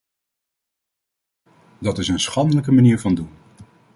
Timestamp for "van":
2.99-3.15